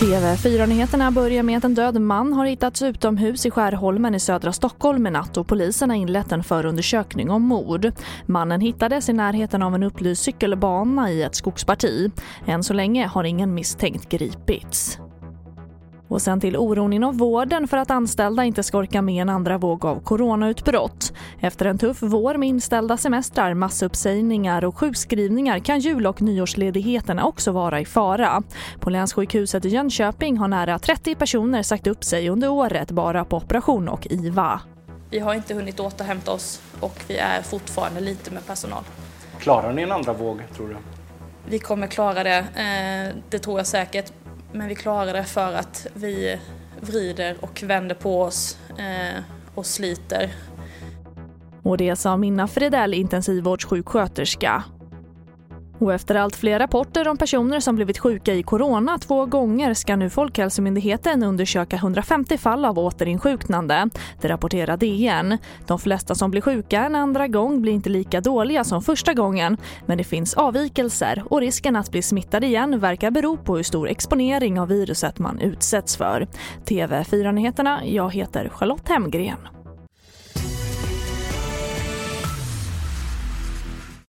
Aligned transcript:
TV4-nyheterna 0.00 1.10
börjar 1.10 1.42
med 1.42 1.58
att 1.58 1.64
en 1.64 1.74
död 1.74 2.00
man 2.00 2.32
har 2.32 2.46
hittats 2.46 2.82
utomhus 2.82 3.46
i 3.46 3.50
Skärholmen 3.50 4.14
i 4.14 4.20
södra 4.20 4.52
Stockholm 4.52 5.06
i 5.06 5.10
natt 5.10 5.36
och 5.36 5.46
polisen 5.46 5.90
har 5.90 5.96
inlett 5.96 6.32
en 6.32 6.44
förundersökning 6.44 7.30
om 7.30 7.42
mord. 7.42 7.92
Mannen 8.26 8.60
hittades 8.60 9.08
i 9.08 9.12
närheten 9.12 9.62
av 9.62 9.74
en 9.74 9.82
upplyst 9.82 10.22
cykelbana 10.22 11.10
i 11.10 11.22
ett 11.22 11.34
skogsparti. 11.34 12.10
Än 12.46 12.64
så 12.64 12.72
länge 12.72 13.06
har 13.06 13.24
ingen 13.24 13.54
misstänkt 13.54 14.08
gripits. 14.08 14.98
Och 16.14 16.22
sen 16.22 16.40
till 16.40 16.56
oron 16.56 16.92
inom 16.92 17.16
vården 17.16 17.68
för 17.68 17.76
att 17.76 17.90
anställda 17.90 18.44
inte 18.44 18.62
ska 18.62 18.78
orka 18.78 19.02
med 19.02 19.22
en 19.22 19.28
andra 19.28 19.58
våg 19.58 19.84
av 19.84 20.00
coronautbrott. 20.00 21.12
Efter 21.40 21.66
en 21.66 21.78
tuff 21.78 21.98
vår 22.00 22.34
med 22.34 22.48
inställda 22.48 22.96
semestrar, 22.96 23.54
massuppsägningar 23.54 24.64
och 24.64 24.78
sjukskrivningar 24.78 25.58
kan 25.58 25.80
jul- 25.80 26.06
och 26.06 26.22
nyårsledigheterna 26.22 27.24
också 27.24 27.52
vara 27.52 27.80
i 27.80 27.84
fara. 27.84 28.42
På 28.80 28.90
länssjukhuset 28.90 29.64
i 29.64 29.68
Jönköping 29.68 30.36
har 30.36 30.48
nära 30.48 30.78
30 30.78 31.14
personer 31.14 31.62
sagt 31.62 31.86
upp 31.86 32.04
sig 32.04 32.28
under 32.28 32.48
året 32.48 32.90
bara 32.90 33.24
på 33.24 33.36
operation 33.36 33.88
och 33.88 34.06
IVA. 34.10 34.60
Vi 35.10 35.18
har 35.18 35.34
inte 35.34 35.54
hunnit 35.54 35.80
återhämta 35.80 36.32
oss 36.32 36.62
och 36.80 37.04
vi 37.08 37.16
är 37.16 37.42
fortfarande 37.42 38.00
lite 38.00 38.30
med 38.30 38.46
personal. 38.46 38.84
Klarar 39.38 39.72
ni 39.72 39.82
en 39.82 39.92
andra 39.92 40.12
våg 40.12 40.42
tror 40.56 40.68
du? 40.68 40.76
Vi 41.46 41.58
kommer 41.58 41.86
klara 41.86 42.24
det, 42.24 42.38
eh, 42.38 43.16
det 43.30 43.38
tror 43.38 43.58
jag 43.58 43.66
säkert. 43.66 44.12
Men 44.54 44.68
vi 44.68 44.74
klarar 44.74 45.12
det 45.12 45.24
för 45.24 45.52
att 45.52 45.86
vi 45.94 46.38
vrider 46.80 47.36
och 47.40 47.62
vänder 47.62 47.94
på 47.94 48.22
oss 48.22 48.58
eh, 48.78 49.22
och 49.54 49.66
sliter. 49.66 50.30
Och 51.62 51.76
det 51.76 51.96
sa 51.96 52.16
Minna 52.16 52.48
Fredell, 52.48 52.94
intensivvårdssjuksköterska. 52.94 54.64
Och 55.78 55.94
efter 55.94 56.14
allt 56.14 56.36
fler 56.36 56.58
rapporter 56.58 57.08
om 57.08 57.16
personer 57.16 57.60
som 57.60 57.76
blivit 57.76 57.98
sjuka 57.98 58.34
i 58.34 58.42
corona 58.42 58.98
två 58.98 59.26
gånger 59.26 59.74
ska 59.74 59.96
nu 59.96 60.10
Folkhälsomyndigheten 60.10 61.22
undersöka 61.22 61.76
150 61.76 62.38
fall 62.38 62.64
av 62.64 62.78
återinsjuknande. 62.78 63.88
Det 64.20 64.28
rapporterar 64.28 64.76
DN. 64.76 65.38
De 65.66 65.78
flesta 65.78 66.14
som 66.14 66.30
blir 66.30 66.40
sjuka 66.40 66.84
en 66.84 66.94
andra 66.94 67.28
gång 67.28 67.62
blir 67.62 67.72
inte 67.72 67.90
lika 67.90 68.20
dåliga 68.20 68.64
som 68.64 68.82
första 68.82 69.14
gången. 69.14 69.56
Men 69.86 69.98
det 69.98 70.04
finns 70.04 70.34
avvikelser 70.34 71.22
och 71.30 71.40
risken 71.40 71.76
att 71.76 71.90
bli 71.90 72.02
smittad 72.02 72.44
igen 72.44 72.80
verkar 72.80 73.10
bero 73.10 73.36
på 73.36 73.56
hur 73.56 73.62
stor 73.62 73.88
exponering 73.88 74.60
av 74.60 74.68
viruset 74.68 75.18
man 75.18 75.40
utsätts 75.40 75.96
för. 75.96 76.28
TV4-nyheterna, 76.64 77.80
jag 77.86 78.14
heter 78.14 78.48
Charlotte 78.48 78.88
Hemgren. 78.88 79.53